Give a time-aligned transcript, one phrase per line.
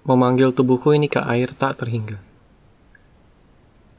[0.00, 2.16] memanggil tubuhku ini ke air tak terhingga.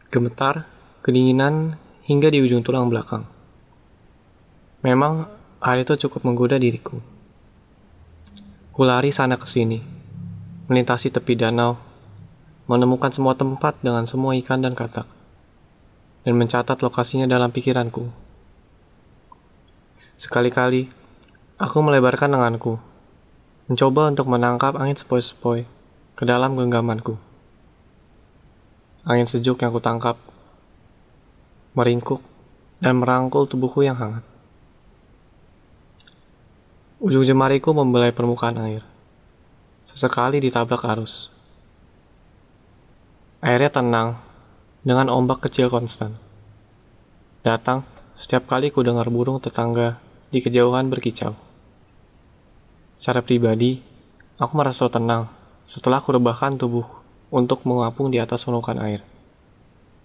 [0.09, 0.65] Gemetar,
[1.05, 1.77] kedinginan,
[2.09, 3.29] hingga di ujung tulang belakang.
[4.81, 5.29] Memang
[5.61, 6.97] air itu cukup menggoda diriku.
[8.73, 9.77] Kulari sana ke sini,
[10.65, 11.77] melintasi tepi danau,
[12.65, 15.05] menemukan semua tempat dengan semua ikan dan katak,
[16.25, 18.09] dan mencatat lokasinya dalam pikiranku.
[20.17, 20.89] Sekali-kali,
[21.61, 22.81] aku melebarkan lenganku,
[23.69, 25.80] mencoba untuk menangkap angin sepoi-sepoi
[26.21, 27.17] ke dalam genggamanku.
[29.09, 30.21] Angin sejuk yang kutangkap
[31.73, 32.21] meringkuk
[32.77, 34.21] dan merangkul tubuhku yang hangat.
[37.01, 38.85] Ujung jemariku membelai permukaan air.
[39.81, 41.33] Sesekali ditabrak arus.
[43.41, 44.21] Airnya tenang
[44.85, 46.13] dengan ombak kecil konstan.
[47.41, 47.81] Datang
[48.13, 49.97] setiap kali ku dengar burung tetangga
[50.29, 51.33] di kejauhan berkicau.
[53.01, 53.81] Secara pribadi,
[54.37, 56.85] aku merasa tenang setelah aku rebahkan tubuh
[57.31, 59.01] untuk mengapung di atas penukan air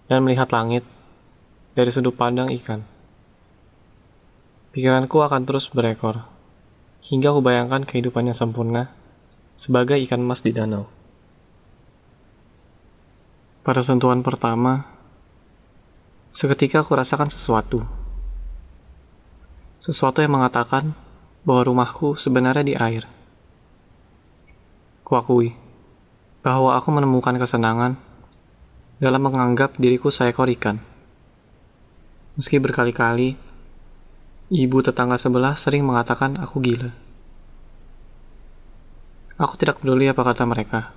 [0.07, 0.87] dan melihat langit
[1.75, 2.81] dari sudut pandang ikan.
[4.71, 6.25] Pikiranku akan terus berekor
[7.05, 8.91] hingga aku bayangkan kehidupan yang sempurna
[9.57, 10.87] sebagai ikan emas di danau.
[13.65, 14.87] Pada sentuhan pertama,
[16.31, 17.83] seketika aku rasakan sesuatu.
[19.83, 20.95] Sesuatu yang mengatakan
[21.43, 23.16] bahwa rumahku sebenarnya di air.
[25.07, 25.55] Kuakui
[26.43, 27.95] bahwa aku menemukan kesenangan
[28.99, 30.83] dalam menganggap diriku seekor ikan.
[32.35, 33.39] Meski berkali-kali,
[34.51, 36.91] ibu tetangga sebelah sering mengatakan aku gila.
[39.39, 40.91] Aku tidak peduli apa kata mereka.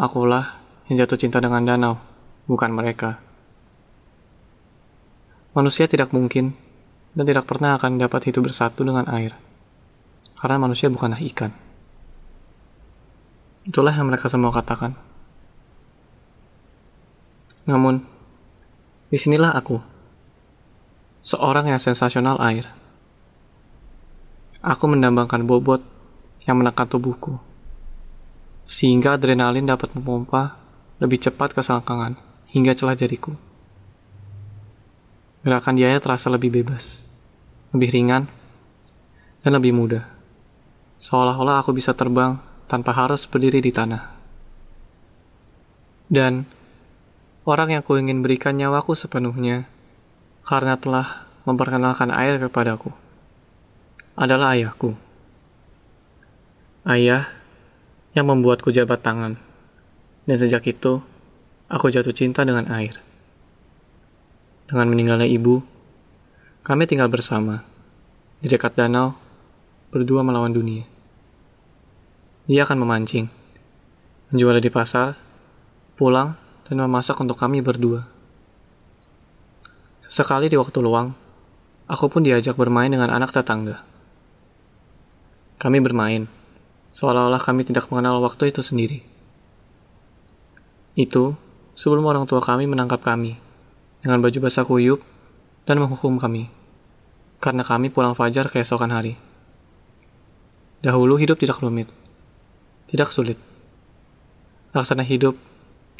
[0.00, 0.56] Akulah
[0.88, 2.00] yang jatuh cinta dengan danau,
[2.48, 3.20] bukan mereka.
[5.52, 6.56] Manusia tidak mungkin
[7.12, 9.36] dan tidak pernah akan dapat hidup bersatu dengan air,
[10.40, 11.67] karena manusia bukanlah ikan.
[13.66, 14.94] Itulah yang mereka semua katakan.
[17.68, 18.00] Namun,
[19.12, 19.80] di sinilah aku,
[21.20, 22.64] seorang yang sensasional air.
[24.64, 25.84] Aku mendambangkan bobot
[26.48, 27.36] yang menekan tubuhku,
[28.64, 30.56] sehingga adrenalin dapat memompa
[30.98, 32.16] lebih cepat ke selangkangan
[32.48, 33.36] hingga celah jariku.
[35.44, 37.04] Gerakan dia terasa lebih bebas,
[37.76, 38.26] lebih ringan,
[39.44, 40.08] dan lebih mudah.
[40.98, 44.14] Seolah-olah aku bisa terbang tanpa harus berdiri di tanah.
[46.08, 46.44] Dan
[47.48, 49.64] orang yang kuingin berikan nyawaku sepenuhnya
[50.44, 52.92] karena telah memperkenalkan air kepadaku
[54.12, 54.92] adalah ayahku.
[56.84, 57.28] Ayah
[58.12, 59.36] yang membuatku jabat tangan.
[60.28, 61.00] Dan sejak itu,
[61.72, 63.00] aku jatuh cinta dengan air.
[64.68, 65.64] Dengan meninggalnya ibu,
[66.64, 67.64] kami tinggal bersama
[68.44, 69.16] di dekat danau,
[69.88, 70.84] berdua melawan dunia.
[72.48, 73.28] Dia akan memancing,
[74.32, 75.20] menjual di pasar,
[76.00, 76.32] pulang,
[76.64, 78.08] dan memasak untuk kami berdua.
[80.00, 81.12] Sesekali di waktu luang,
[81.84, 83.84] aku pun diajak bermain dengan anak tetangga.
[85.60, 86.24] Kami bermain,
[86.88, 89.04] seolah-olah kami tidak mengenal waktu itu sendiri.
[90.96, 91.36] Itu
[91.76, 93.36] sebelum orang tua kami menangkap kami
[94.00, 95.04] dengan baju basah kuyup
[95.68, 96.48] dan menghukum kami
[97.44, 99.20] karena kami pulang fajar keesokan hari.
[100.80, 101.92] Dahulu hidup tidak rumit,
[102.88, 103.36] tidak sulit.
[104.72, 105.36] Laksana hidup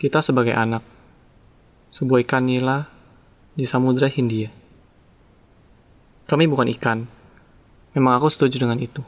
[0.00, 0.81] kita sebagai anak,
[1.93, 2.88] sebuah ikan nila
[3.53, 4.49] di Samudra Hindia.
[6.28, 7.09] Kami bukan ikan,
[7.97, 9.00] memang aku setuju dengan itu.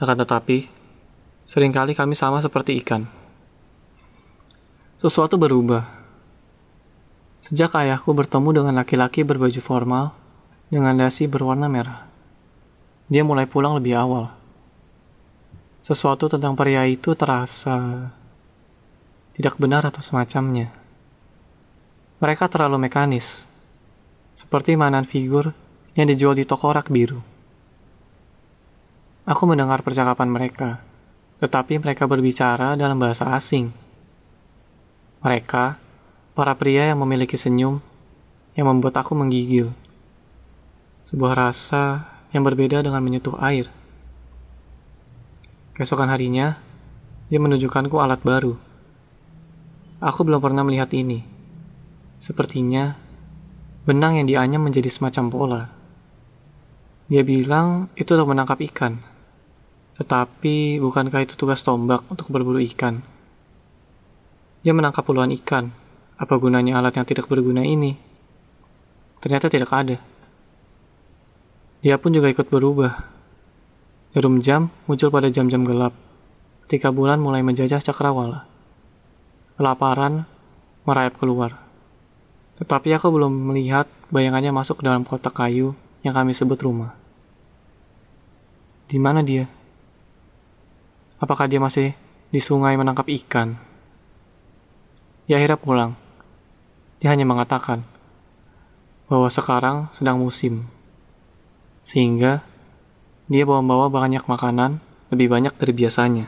[0.00, 0.68] Akan tetapi,
[1.48, 3.08] sering kali kami sama seperti ikan.
[5.00, 5.84] Sesuatu berubah.
[7.44, 10.16] Sejak ayahku bertemu dengan laki-laki berbaju formal
[10.72, 12.08] dengan dasi berwarna merah.
[13.12, 14.43] Dia mulai pulang lebih awal
[15.84, 18.08] sesuatu tentang pria itu terasa
[19.36, 20.72] tidak benar atau semacamnya.
[22.24, 23.44] Mereka terlalu mekanis,
[24.32, 25.52] seperti mainan figur
[25.92, 27.20] yang dijual di toko rak biru.
[29.28, 30.80] Aku mendengar percakapan mereka,
[31.44, 33.68] tetapi mereka berbicara dalam bahasa asing.
[35.20, 35.76] Mereka,
[36.32, 37.84] para pria yang memiliki senyum,
[38.56, 39.68] yang membuat aku menggigil.
[41.04, 43.83] Sebuah rasa yang berbeda dengan menyentuh air.
[45.74, 46.56] Keesokan harinya,
[47.26, 48.54] dia menunjukkanku alat baru
[50.04, 51.24] Aku belum pernah melihat ini.
[52.20, 52.92] Sepertinya
[53.88, 55.62] benang yang dianyam menjadi semacam pola.
[57.08, 59.00] Dia bilang itu untuk menangkap ikan.
[59.96, 63.00] Tetapi bukankah itu tugas tombak untuk berburu ikan?
[64.60, 65.72] Dia menangkap puluhan ikan.
[66.20, 67.96] Apa gunanya alat yang tidak berguna ini?
[69.24, 69.96] Ternyata tidak ada.
[71.80, 73.13] Dia pun juga ikut berubah.
[74.14, 75.90] Jarum jam muncul pada jam-jam gelap,
[76.70, 78.46] ketika bulan mulai menjajah cakrawala.
[79.58, 80.22] Kelaparan
[80.86, 81.58] merayap keluar.
[82.62, 85.74] Tetapi aku belum melihat bayangannya masuk ke dalam kotak kayu
[86.06, 86.94] yang kami sebut rumah.
[88.86, 89.50] Di mana dia?
[91.18, 91.90] Apakah dia masih
[92.30, 93.58] di sungai menangkap ikan?
[95.26, 95.92] Dia akhirnya pulang.
[97.02, 97.82] Dia hanya mengatakan
[99.10, 100.70] bahwa sekarang sedang musim
[101.82, 102.53] sehingga
[103.24, 106.26] dia bawa-bawa banyak makanan lebih banyak dari biasanya.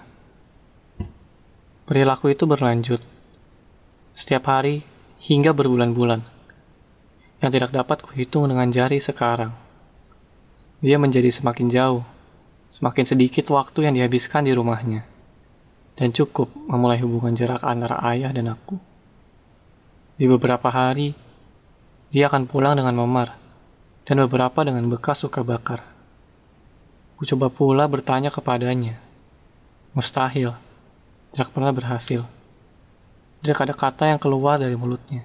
[1.85, 3.05] Perilaku itu berlanjut
[4.17, 4.81] setiap hari
[5.21, 6.25] hingga berbulan-bulan
[7.45, 9.53] yang tidak dapat kuhitung dengan jari sekarang.
[10.81, 12.05] Dia menjadi semakin jauh,
[12.73, 15.05] semakin sedikit waktu yang dihabiskan di rumahnya,
[16.01, 18.81] dan cukup memulai hubungan jarak antara ayah dan aku.
[20.17, 21.13] Di beberapa hari,
[22.09, 23.37] dia akan pulang dengan memar,
[24.09, 25.96] dan beberapa dengan bekas suka bakar.
[27.17, 29.01] Ku coba pula bertanya kepadanya.
[29.97, 30.53] Mustahil,
[31.33, 32.23] tidak pernah berhasil.
[33.41, 35.25] Tidak ada kata yang keluar dari mulutnya.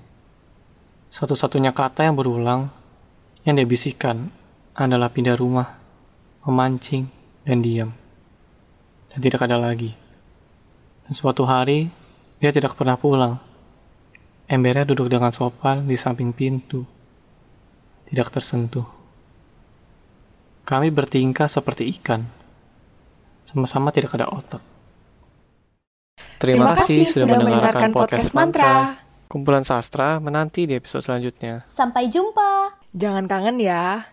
[1.11, 2.71] Satu-satunya kata yang berulang
[3.43, 4.31] yang dia bisikan
[4.71, 5.75] adalah pindah rumah,
[6.47, 7.11] memancing,
[7.43, 7.91] dan diam.
[9.11, 9.91] Dan tidak ada lagi.
[11.03, 11.91] Dan suatu hari,
[12.39, 13.35] dia tidak pernah pulang.
[14.47, 16.87] Embernya duduk dengan sopan di samping pintu
[18.11, 19.00] tidak tersentuh.
[20.61, 22.25] Kami bertingkah seperti ikan,
[23.41, 24.63] sama-sama tidak ada otak.
[26.41, 28.97] Terima, kasih sudah mendengarkan podcast Mantra.
[29.29, 31.63] Kumpulan sastra menanti di episode selanjutnya.
[31.69, 32.77] Sampai jumpa.
[32.91, 34.09] Jangan kangen ya.